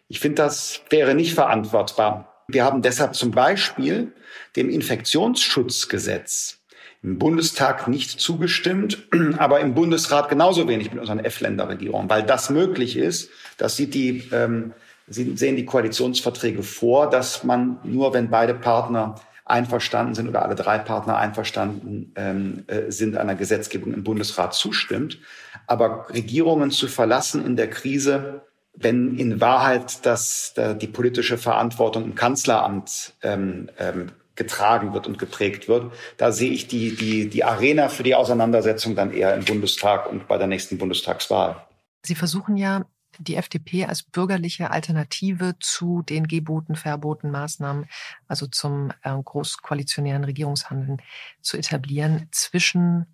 [0.08, 2.46] Ich finde, das wäre nicht verantwortbar.
[2.48, 4.14] Wir haben deshalb zum Beispiel
[4.56, 6.63] dem Infektionsschutzgesetz
[7.04, 12.98] im Bundestag nicht zugestimmt, aber im Bundesrat genauso wenig mit unseren F-Länder-Regierungen, weil das möglich
[12.98, 13.30] ist.
[13.58, 14.74] Das sieht die, ähm,
[15.08, 20.78] sehen die Koalitionsverträge vor, dass man nur, wenn beide Partner einverstanden sind oder alle drei
[20.78, 25.20] Partner einverstanden ähm, äh, sind, einer Gesetzgebung im Bundesrat zustimmt.
[25.68, 28.42] Aber Regierungen zu verlassen in der Krise,
[28.74, 35.68] wenn in Wahrheit das, die politische Verantwortung im Kanzleramt ähm, ähm, getragen wird und geprägt
[35.68, 35.94] wird.
[36.18, 40.28] Da sehe ich die, die, die Arena für die Auseinandersetzung dann eher im Bundestag und
[40.28, 41.66] bei der nächsten Bundestagswahl.
[42.04, 42.86] Sie versuchen ja,
[43.20, 47.88] die FDP als bürgerliche Alternative zu den Geboten, Verboten, Maßnahmen,
[48.28, 51.02] also zum äh, großkoalitionären Regierungshandeln
[51.42, 53.06] zu etablieren zwischen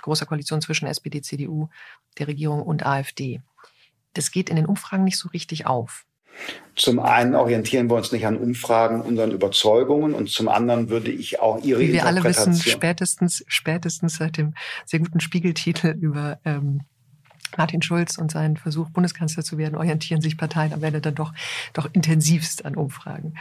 [0.00, 1.68] großer Koalition zwischen SPD, CDU,
[2.18, 3.40] der Regierung und AfD.
[4.14, 6.04] Das geht in den Umfragen nicht so richtig auf.
[6.74, 11.40] Zum einen orientieren wir uns nicht an Umfragen, unseren Überzeugungen und zum anderen würde ich
[11.40, 14.54] auch Ihre Wie wir alle wissen, spätestens, spätestens seit dem
[14.86, 16.80] sehr guten Spiegeltitel über ähm,
[17.58, 21.34] Martin Schulz und seinen Versuch, Bundeskanzler zu werden, orientieren sich Parteien am Ende dann doch,
[21.74, 23.34] doch intensivst an Umfragen.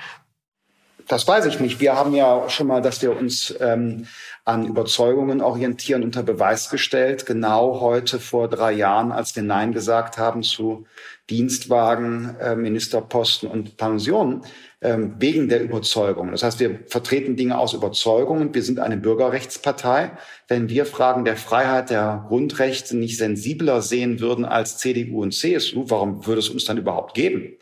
[1.12, 1.82] Das weiß ich nicht.
[1.82, 4.08] Wir haben ja schon mal, dass wir uns ähm,
[4.46, 7.26] an Überzeugungen orientieren, unter Beweis gestellt.
[7.26, 10.86] Genau heute vor drei Jahren, als wir Nein gesagt haben zu
[11.30, 14.44] Dienstwagen, äh, Ministerposten und Pensionen,
[14.80, 16.32] ähm, wegen der Überzeugung.
[16.32, 18.54] Das heißt, wir vertreten Dinge aus Überzeugungen.
[18.54, 20.12] Wir sind eine Bürgerrechtspartei.
[20.48, 25.84] Wenn wir Fragen der Freiheit, der Grundrechte nicht sensibler sehen würden als CDU und CSU,
[25.90, 27.58] warum würde es uns dann überhaupt geben?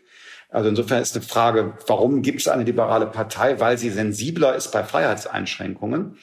[0.50, 3.60] Also insofern ist eine Frage, warum gibt es eine liberale Partei?
[3.60, 6.16] Weil sie sensibler ist bei Freiheitseinschränkungen.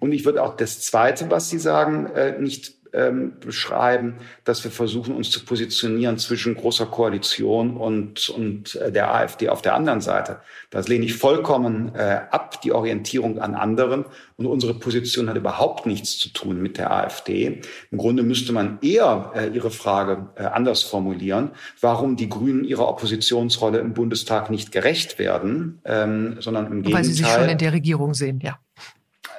[0.00, 4.70] Und ich würde auch das Zweite, was Sie sagen, äh, nicht ähm, beschreiben, dass wir
[4.70, 10.00] versuchen, uns zu positionieren zwischen großer Koalition und, und äh, der AfD auf der anderen
[10.00, 10.40] Seite.
[10.70, 14.04] Das lehne ich vollkommen äh, ab, die Orientierung an anderen.
[14.36, 17.60] Und unsere Position hat überhaupt nichts zu tun mit der AfD.
[17.90, 22.88] Im Grunde müsste man eher äh, Ihre Frage äh, anders formulieren, warum die Grünen ihrer
[22.88, 26.94] Oppositionsrolle im Bundestag nicht gerecht werden, ähm, sondern im Gegenteil.
[26.94, 28.58] Weil sie sich schon in der Regierung sehen, ja.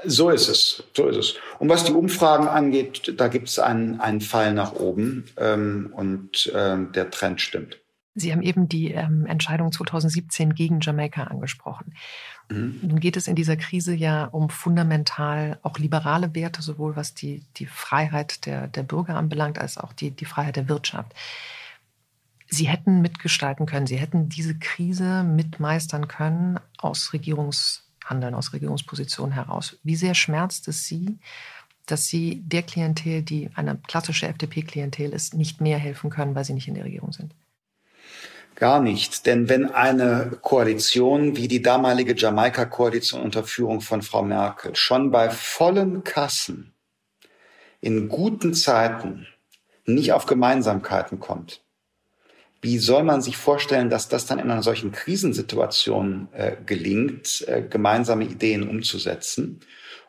[0.07, 1.35] So ist es, so ist es.
[1.59, 6.51] Und was die Umfragen angeht, da gibt es einen, einen Fall nach oben ähm, und
[6.55, 7.79] ähm, der Trend stimmt.
[8.17, 11.93] Sie haben eben die ähm, Entscheidung 2017 gegen Jamaika angesprochen.
[12.49, 12.79] Mhm.
[12.81, 17.43] Nun geht es in dieser Krise ja um fundamental auch liberale Werte, sowohl was die,
[17.57, 21.13] die Freiheit der, der Bürger anbelangt, als auch die, die Freiheit der Wirtschaft.
[22.47, 29.33] Sie hätten mitgestalten können, Sie hätten diese Krise mitmeistern können aus Regierungs handeln aus Regierungspositionen
[29.33, 29.77] heraus.
[29.83, 31.19] Wie sehr schmerzt es Sie,
[31.85, 36.53] dass Sie der Klientel, die eine klassische FDP-Klientel ist, nicht mehr helfen können, weil Sie
[36.53, 37.33] nicht in der Regierung sind?
[38.55, 39.25] Gar nicht.
[39.25, 45.29] Denn wenn eine Koalition wie die damalige Jamaika-Koalition unter Führung von Frau Merkel schon bei
[45.29, 46.73] vollen Kassen
[47.81, 49.27] in guten Zeiten
[49.85, 51.64] nicht auf Gemeinsamkeiten kommt,
[52.61, 57.61] wie soll man sich vorstellen, dass das dann in einer solchen Krisensituation äh, gelingt, äh,
[57.61, 59.59] gemeinsame Ideen umzusetzen?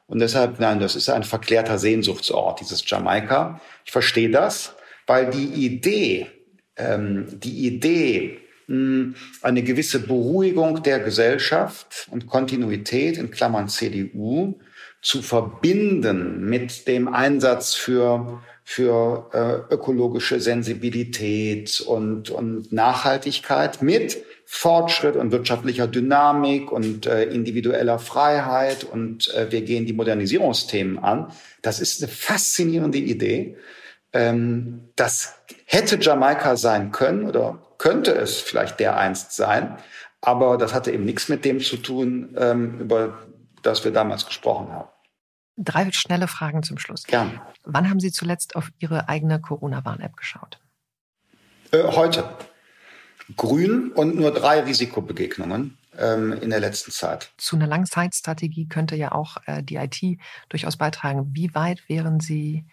[0.07, 3.61] Und deshalb, nein, das ist ein verklärter Sehnsuchtsort, dieses Jamaika.
[3.85, 4.75] Ich verstehe das,
[5.07, 6.29] weil die Idee,
[6.77, 14.59] ähm, die Idee, hm, eine gewisse Beruhigung der Gesellschaft und Kontinuität in Klammern CDU
[15.03, 25.15] zu verbinden mit dem Einsatz für für äh, ökologische Sensibilität und, und Nachhaltigkeit mit Fortschritt
[25.15, 31.31] und wirtschaftlicher Dynamik und äh, individueller Freiheit und äh, wir gehen die Modernisierungsthemen an.
[31.63, 33.57] Das ist eine faszinierende Idee.
[34.13, 39.77] Ähm, das hätte Jamaika sein können oder könnte es vielleicht der einst sein,
[40.21, 43.17] aber das hatte eben nichts mit dem zu tun, ähm, über
[43.63, 44.89] das wir damals gesprochen haben.
[45.57, 47.05] Drei schnelle Fragen zum Schluss.
[47.05, 47.41] Gern.
[47.65, 50.61] Wann haben Sie zuletzt auf Ihre eigene Corona-Warn-App geschaut?
[51.73, 52.29] Äh, heute.
[53.37, 57.33] Grün und nur drei Risikobegegnungen ähm, in der letzten Zeit.
[57.39, 61.31] Zu einer Langzeitstrategie könnte ja auch äh, die IT durchaus beitragen.
[61.33, 62.65] Wie weit wären Sie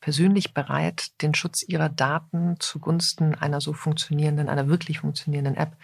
[0.00, 5.76] persönlich bereit, den Schutz Ihrer Daten zugunsten einer so funktionierenden, einer wirklich funktionierenden App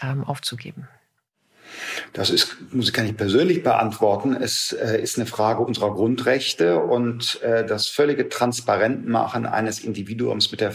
[0.00, 0.88] ähm, aufzugeben?
[2.12, 4.34] Das ist, muss ich gar nicht persönlich beantworten.
[4.34, 10.60] Es äh, ist eine Frage unserer Grundrechte und äh, das völlige Transparentmachen eines Individuums mit
[10.60, 10.74] der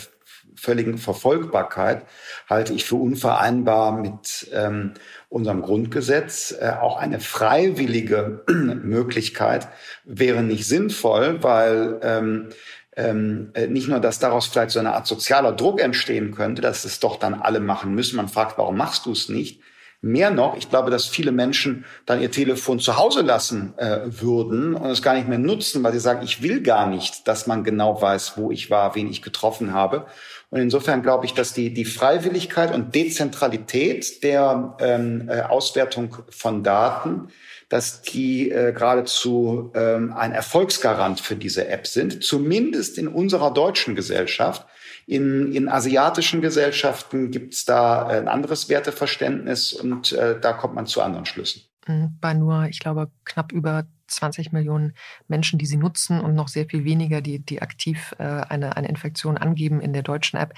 [0.55, 2.05] völligen Verfolgbarkeit
[2.49, 4.93] halte ich für unvereinbar mit ähm,
[5.29, 6.55] unserem Grundgesetz.
[6.57, 9.67] Äh, auch eine freiwillige Möglichkeit
[10.03, 12.49] wäre nicht sinnvoll, weil ähm,
[12.95, 16.85] ähm, äh, nicht nur, dass daraus vielleicht so eine Art sozialer Druck entstehen könnte, dass
[16.85, 18.17] es doch dann alle machen müssen.
[18.17, 19.61] Man fragt, warum machst du es nicht?
[20.05, 24.73] Mehr noch, ich glaube, dass viele Menschen dann ihr Telefon zu Hause lassen äh, würden
[24.73, 27.63] und es gar nicht mehr nutzen, weil sie sagen, ich will gar nicht, dass man
[27.63, 30.05] genau weiß, wo ich war, wen ich getroffen habe.
[30.49, 36.63] Und insofern glaube ich, dass die, die Freiwilligkeit und Dezentralität der ähm, äh, Auswertung von
[36.63, 37.29] Daten,
[37.69, 43.95] dass die äh, geradezu ähm, ein Erfolgsgarant für diese App sind, zumindest in unserer deutschen
[43.95, 44.67] Gesellschaft.
[45.05, 50.85] In, in asiatischen Gesellschaften gibt es da ein anderes Werteverständnis und äh, da kommt man
[50.85, 51.63] zu anderen Schlüssen.
[51.87, 52.17] Mhm.
[52.21, 54.93] Bei nur, ich glaube, knapp über 20 Millionen
[55.27, 58.87] Menschen, die sie nutzen und noch sehr viel weniger, die, die aktiv äh, eine, eine
[58.87, 60.53] Infektion angeben in der deutschen App,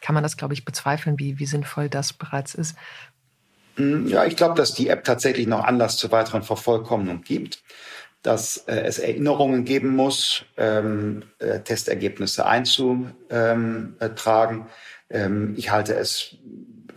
[0.00, 2.76] kann man das, glaube ich, bezweifeln, wie, wie sinnvoll das bereits ist.
[3.76, 7.62] Hm, ja, ich glaube, dass die App tatsächlich noch Anlass zur weiteren Vervollkommnung gibt
[8.24, 14.66] dass äh, es Erinnerungen geben muss, ähm, äh, Testergebnisse einzutragen.
[15.10, 16.36] Ähm, ich halte es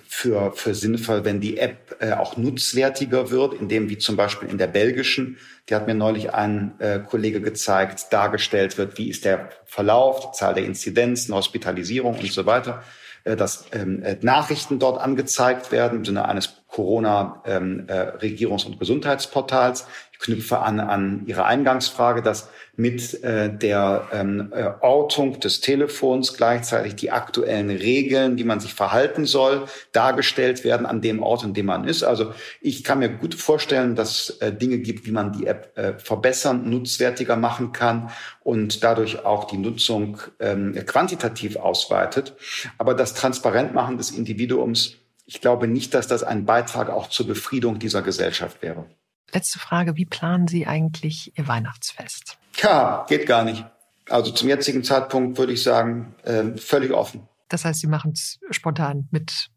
[0.08, 4.58] für, für sinnvoll, wenn die App äh, auch nutzwertiger wird, indem wie zum Beispiel in
[4.58, 5.38] der belgischen,
[5.70, 10.38] die hat mir neulich ein äh, Kollege gezeigt, dargestellt wird, wie ist der Verlauf, die
[10.38, 12.84] Zahl der Inzidenzen, Hospitalisierung und so weiter,
[13.26, 18.80] äh, dass ähm, äh, Nachrichten dort angezeigt werden im Sinne eines Corona-Regierungs- ähm, äh, und
[18.80, 19.88] Gesundheitsportals.
[20.20, 26.96] Knüpfe an an Ihre Eingangsfrage, dass mit äh, der ähm, äh, Ortung des Telefons gleichzeitig
[26.96, 31.66] die aktuellen Regeln, wie man sich verhalten soll, dargestellt werden an dem Ort, in dem
[31.66, 32.04] man ist.
[32.04, 35.98] Also ich kann mir gut vorstellen, dass äh, Dinge gibt, wie man die App äh,
[35.98, 38.12] verbessern, nutzwertiger machen kann
[38.44, 42.36] und dadurch auch die Nutzung ähm, quantitativ ausweitet.
[42.78, 47.80] Aber das Transparentmachen des Individuums, ich glaube nicht, dass das ein Beitrag auch zur Befriedung
[47.80, 48.86] dieser Gesellschaft wäre.
[49.34, 52.38] Letzte Frage, wie planen Sie eigentlich Ihr Weihnachtsfest?
[52.62, 53.66] Ja, geht gar nicht.
[54.10, 57.28] Also zum jetzigen Zeitpunkt würde ich sagen, äh, völlig offen.
[57.50, 59.50] Das heißt, Sie machen es spontan mit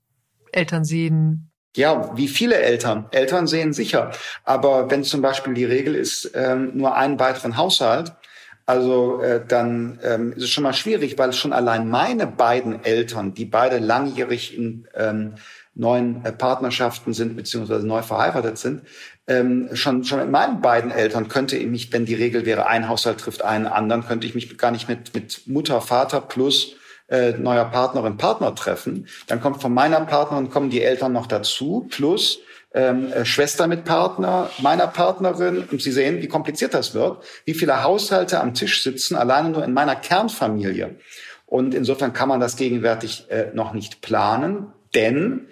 [0.53, 1.51] Eltern sehen?
[1.77, 3.07] Ja, wie viele Eltern?
[3.13, 4.11] Eltern sehen sicher.
[4.45, 8.13] Aber wenn zum Beispiel die Regel ist, ähm, nur einen weiteren Haushalt,
[8.67, 13.35] also äh, dann ähm, ist es schon mal schwierig, weil schon allein meine beiden Eltern,
[13.35, 15.35] die beide langjährig in ähm,
[15.75, 18.83] neuen äh, Partnerschaften sind beziehungsweise neu verheiratet sind,
[19.31, 22.89] ähm, schon, schon mit meinen beiden Eltern könnte ich mich, wenn die Regel wäre, ein
[22.89, 26.75] Haushalt trifft einen anderen, könnte ich mich gar nicht mit, mit Mutter, Vater plus
[27.09, 29.07] äh, neuer Partnerin, Partner treffen.
[29.29, 32.41] Dann kommt von meiner Partnerin kommen die Eltern noch dazu, plus
[32.75, 35.63] ähm, äh, Schwester mit Partner, meiner Partnerin.
[35.71, 39.65] Und Sie sehen, wie kompliziert das wird, wie viele Haushalte am Tisch sitzen, alleine nur
[39.65, 40.97] in meiner Kernfamilie.
[41.47, 45.47] Und insofern kann man das gegenwärtig äh, noch nicht planen, denn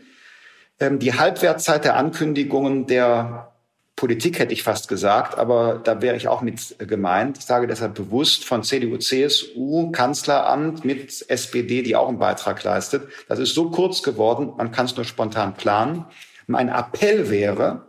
[0.81, 3.53] ähm, die Halbwertzeit der Ankündigungen der
[3.99, 7.39] Politik hätte ich fast gesagt, aber da wäre ich auch mit gemeint.
[7.39, 13.09] Ich sage deshalb bewusst von CDU, CSU, Kanzleramt mit SPD, die auch einen Beitrag leistet.
[13.27, 16.05] Das ist so kurz geworden, man kann es nur spontan planen.
[16.47, 17.89] Mein Appell wäre,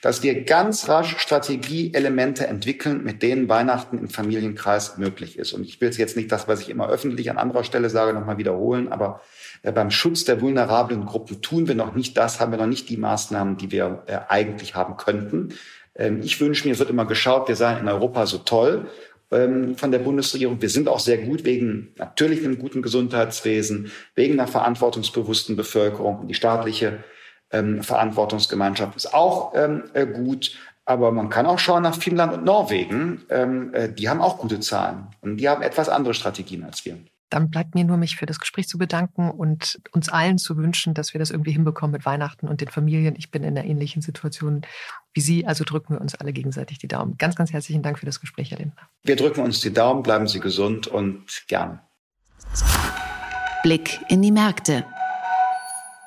[0.00, 5.52] dass wir ganz rasch Strategieelemente entwickeln, mit denen Weihnachten im Familienkreis möglich ist.
[5.52, 8.14] Und ich will es jetzt nicht das, was ich immer öffentlich an anderer Stelle sage,
[8.14, 9.20] nochmal wiederholen, aber
[9.62, 12.96] beim Schutz der vulnerablen Gruppen tun wir noch nicht das, haben wir noch nicht die
[12.96, 15.54] Maßnahmen, die wir äh, eigentlich haben könnten.
[15.94, 18.88] Ähm, ich wünsche mir, es wird immer geschaut, wir seien in Europa so toll
[19.30, 20.62] ähm, von der Bundesregierung.
[20.62, 26.26] Wir sind auch sehr gut wegen natürlich einem guten Gesundheitswesen, wegen einer verantwortungsbewussten Bevölkerung.
[26.26, 27.04] Die staatliche
[27.50, 30.56] ähm, Verantwortungsgemeinschaft ist auch äh, gut.
[30.86, 33.28] Aber man kann auch schauen nach Finnland und Norwegen.
[33.28, 36.96] Äh, die haben auch gute Zahlen und die haben etwas andere Strategien als wir.
[37.30, 40.94] Dann bleibt mir nur, mich für das Gespräch zu bedanken und uns allen zu wünschen,
[40.94, 43.14] dass wir das irgendwie hinbekommen mit Weihnachten und den Familien.
[43.16, 44.62] Ich bin in einer ähnlichen Situation
[45.14, 47.16] wie Sie, also drücken wir uns alle gegenseitig die Daumen.
[47.18, 48.82] Ganz, ganz herzlichen Dank für das Gespräch, Herr Lindner.
[49.04, 51.80] Wir drücken uns die Daumen, bleiben Sie gesund und gern.
[53.62, 54.84] Blick in die Märkte.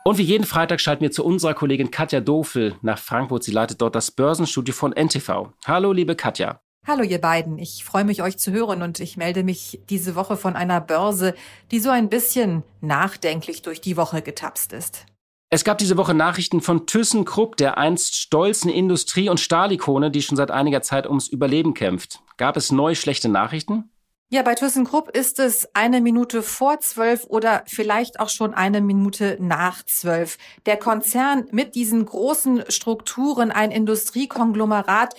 [0.05, 3.43] Und wie jeden Freitag schalten wir zu unserer Kollegin Katja Dofel nach Frankfurt.
[3.43, 5.53] Sie leitet dort das Börsenstudio von NTV.
[5.65, 6.59] Hallo, liebe Katja.
[6.85, 10.35] Hallo ihr beiden, ich freue mich euch zu hören und ich melde mich diese Woche
[10.35, 11.33] von einer Börse,
[11.71, 15.05] die so ein bisschen nachdenklich durch die Woche getapst ist.
[15.49, 20.35] Es gab diese Woche Nachrichten von ThyssenKrupp, der einst stolzen Industrie- und Stahlikone, die schon
[20.35, 22.19] seit einiger Zeit ums Überleben kämpft.
[22.35, 23.89] Gab es neu schlechte Nachrichten?
[24.33, 29.37] Ja, bei ThyssenKrupp ist es eine Minute vor zwölf oder vielleicht auch schon eine Minute
[29.39, 30.39] nach zwölf.
[30.65, 35.13] Der Konzern mit diesen großen Strukturen, ein Industriekonglomerat,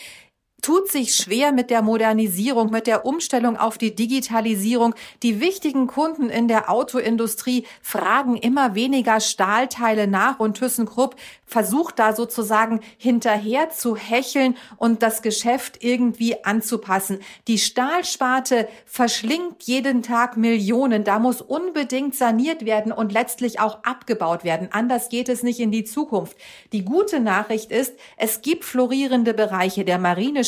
[0.64, 4.94] tut sich schwer mit der Modernisierung, mit der Umstellung auf die Digitalisierung.
[5.22, 12.16] Die wichtigen Kunden in der Autoindustrie fragen immer weniger Stahlteile nach und ThyssenKrupp versucht da
[12.16, 17.20] sozusagen hinterher zu hecheln und das Geschäft irgendwie anzupassen.
[17.46, 21.04] Die Stahlsparte verschlingt jeden Tag Millionen.
[21.04, 24.68] Da muss unbedingt saniert werden und letztlich auch abgebaut werden.
[24.72, 26.36] Anders geht es nicht in die Zukunft.
[26.72, 29.98] Die gute Nachricht ist, es gibt florierende Bereiche, der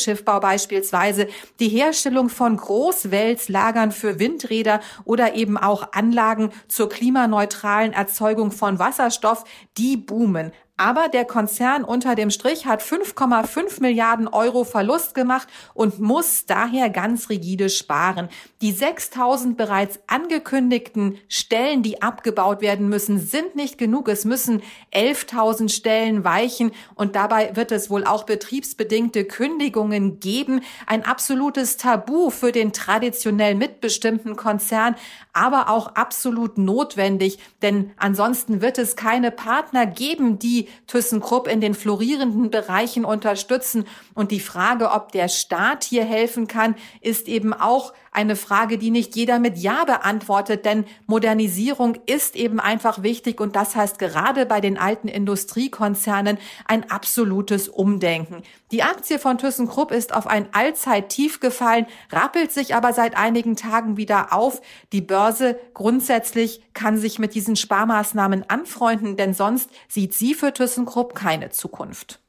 [0.07, 1.29] Marineschiffbau beispielsweise,
[1.59, 9.45] die Herstellung von Großwälzlagern für Windräder oder eben auch Anlagen zur klimaneutralen Erzeugung von Wasserstoff,
[9.77, 10.53] die boomen.
[10.79, 16.91] Aber der Konzern unter dem Strich hat 5,5 Milliarden Euro Verlust gemacht und muss daher
[16.91, 18.29] ganz rigide sparen.
[18.61, 24.09] Die 6000 bereits angekündigten Stellen, die abgebaut werden müssen, sind nicht genug.
[24.09, 24.63] Es müssen
[24.93, 30.61] 11.000 Stellen weichen und dabei wird es wohl auch betriebsbedingte Kündigungen geben.
[30.87, 34.95] Ein absolutes Tabu für den traditionell mitbestimmten Konzern,
[35.33, 41.75] aber auch absolut notwendig, denn ansonsten wird es keine Partner geben, die ThyssenKrupp in den
[41.75, 43.87] florierenden Bereichen unterstützen.
[44.15, 48.91] Und die Frage, ob der Staat hier helfen kann, ist eben auch eine Frage, die
[48.91, 54.47] nicht jeder mit Ja beantwortet, denn Modernisierung ist eben einfach wichtig und das heißt gerade
[54.47, 58.43] bei den alten Industriekonzernen ein absolutes Umdenken.
[58.73, 63.97] Die Aktie von ThyssenKrupp ist auf ein Allzeittief gefallen, rappelt sich aber seit einigen Tagen
[63.97, 64.61] wieder auf.
[64.93, 71.15] Die Börse grundsätzlich kann sich mit diesen Sparmaßnahmen anfreunden, denn sonst sieht sie für ThyssenKrupp
[71.15, 72.21] keine Zukunft.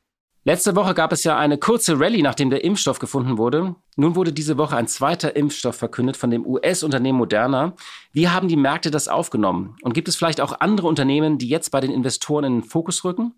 [0.47, 3.75] Letzte Woche gab es ja eine kurze Rallye, nachdem der Impfstoff gefunden wurde.
[3.97, 7.73] Nun wurde diese Woche ein zweiter Impfstoff verkündet von dem US-Unternehmen Moderna.
[8.13, 9.75] Wie haben die Märkte das aufgenommen?
[9.81, 13.03] Und gibt es vielleicht auch andere Unternehmen, die jetzt bei den Investoren in den Fokus
[13.03, 13.33] rücken?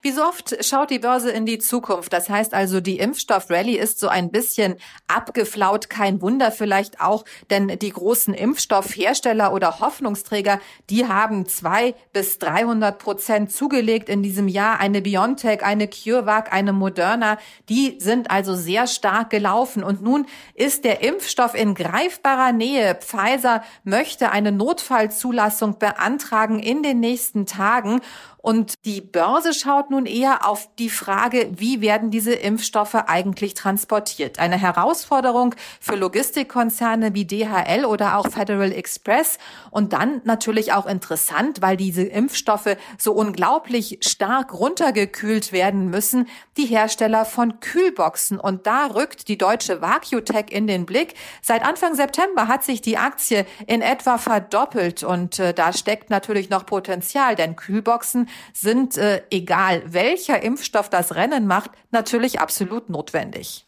[0.00, 2.12] Wie so oft schaut die Börse in die Zukunft.
[2.12, 4.76] Das heißt also, die Impfstoff-Rallye ist so ein bisschen
[5.08, 5.90] abgeflaut.
[5.90, 12.96] Kein Wunder vielleicht auch, denn die großen Impfstoffhersteller oder Hoffnungsträger, die haben zwei bis 300
[12.96, 14.78] Prozent zugelegt in diesem Jahr.
[14.78, 17.36] Eine BioNTech, eine CureVac, eine Moderna,
[17.68, 19.82] die sind also sehr stark gelaufen.
[19.82, 22.94] Und nun ist der Impfstoff in greifbarer Nähe.
[22.94, 28.00] Pfizer möchte eine Notfallzulassung beantragen in den nächsten Tagen.
[28.40, 34.38] Und die Börse schaut nun eher auf die Frage, wie werden diese Impfstoffe eigentlich transportiert?
[34.38, 39.38] Eine Herausforderung für Logistikkonzerne wie DHL oder auch Federal Express.
[39.70, 46.66] Und dann natürlich auch interessant, weil diese Impfstoffe so unglaublich stark runtergekühlt werden müssen, die
[46.66, 48.38] Hersteller von Kühlboxen.
[48.38, 51.14] Und da rückt die deutsche Vacuutech in den Blick.
[51.42, 55.02] Seit Anfang September hat sich die Aktie in etwa verdoppelt.
[55.02, 61.14] Und äh, da steckt natürlich noch Potenzial, denn Kühlboxen sind, äh, egal welcher Impfstoff das
[61.14, 63.66] Rennen macht, natürlich absolut notwendig.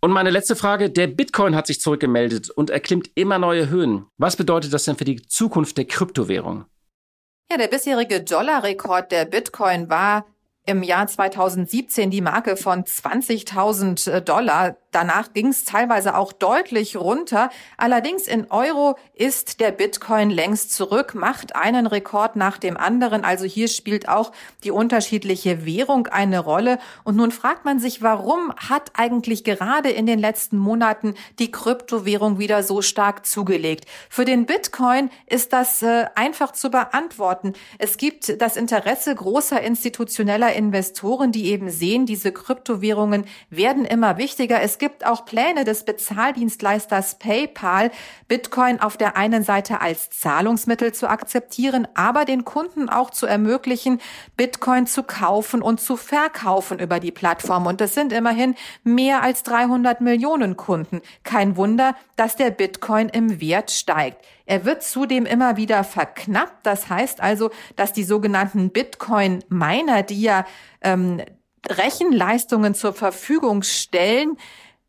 [0.00, 4.06] Und meine letzte Frage, der Bitcoin hat sich zurückgemeldet und erklimmt immer neue Höhen.
[4.18, 6.66] Was bedeutet das denn für die Zukunft der Kryptowährung?
[7.50, 10.26] Ja, der bisherige Dollarrekord der Bitcoin war
[10.66, 14.76] im Jahr 2017 die Marke von 20.000 äh, Dollar.
[14.90, 17.50] Danach ging es teilweise auch deutlich runter.
[17.76, 23.22] Allerdings in Euro ist der Bitcoin längst zurück, macht einen Rekord nach dem anderen.
[23.22, 24.32] Also hier spielt auch
[24.64, 26.78] die unterschiedliche Währung eine Rolle.
[27.04, 32.38] Und nun fragt man sich, warum hat eigentlich gerade in den letzten Monaten die Kryptowährung
[32.38, 33.84] wieder so stark zugelegt?
[34.08, 37.52] Für den Bitcoin ist das äh, einfach zu beantworten.
[37.78, 44.60] Es gibt das Interesse großer institutioneller Investoren, die eben sehen, diese Kryptowährungen werden immer wichtiger.
[44.60, 47.90] Es gibt auch Pläne des Bezahldienstleisters PayPal,
[48.26, 54.00] Bitcoin auf der einen Seite als Zahlungsmittel zu akzeptieren, aber den Kunden auch zu ermöglichen,
[54.36, 57.66] Bitcoin zu kaufen und zu verkaufen über die Plattform.
[57.66, 61.02] Und es sind immerhin mehr als 300 Millionen Kunden.
[61.22, 64.24] Kein Wunder, dass der Bitcoin im Wert steigt.
[64.46, 66.64] Er wird zudem immer wieder verknappt.
[66.64, 70.46] Das heißt also, dass die sogenannten Bitcoin-Miner, die ja
[70.82, 71.20] ähm,
[71.68, 74.36] Rechenleistungen zur Verfügung stellen,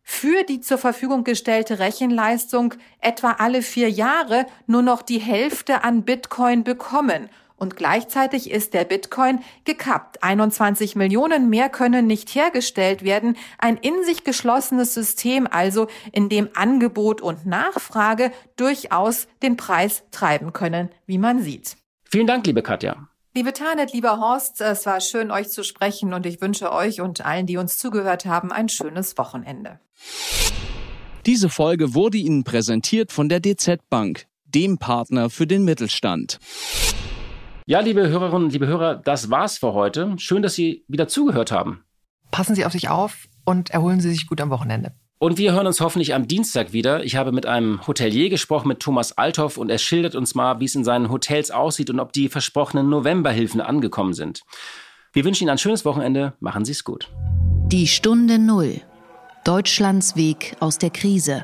[0.04, 6.04] für die zur Verfügung gestellte Rechenleistung etwa alle vier Jahre nur noch die Hälfte an
[6.04, 7.30] Bitcoin bekommen.
[7.58, 10.24] Und gleichzeitig ist der Bitcoin gekappt.
[10.24, 13.36] 21 Millionen mehr können nicht hergestellt werden.
[13.58, 20.54] Ein in sich geschlossenes System also, in dem Angebot und Nachfrage durchaus den Preis treiben
[20.54, 21.78] können, wie man sieht.
[22.06, 23.08] Vielen Dank, liebe Katja.
[23.34, 27.26] Liebe Tanet, lieber Horst, es war schön, euch zu sprechen und ich wünsche euch und
[27.26, 29.80] allen, die uns zugehört haben, ein schönes Wochenende.
[31.26, 36.40] Diese Folge wurde Ihnen präsentiert von der DZ Bank, dem Partner für den Mittelstand.
[37.70, 40.14] Ja, liebe Hörerinnen, liebe Hörer, das war's für heute.
[40.20, 41.84] Schön, dass Sie wieder zugehört haben.
[42.32, 44.94] Passen Sie auf sich auf und erholen Sie sich gut am Wochenende.
[45.20, 47.04] Und wir hören uns hoffentlich am Dienstag wieder.
[47.04, 50.66] Ich habe mit einem Hotelier gesprochen, mit Thomas Althoff, und er schildert uns mal, wie
[50.66, 54.44] es in seinen Hotels aussieht und ob die versprochenen Novemberhilfen angekommen sind.
[55.12, 56.36] Wir wünschen Ihnen ein schönes Wochenende.
[56.40, 57.10] Machen Sie es gut.
[57.66, 58.80] Die Stunde Null.
[59.44, 61.44] Deutschlands Weg aus der Krise.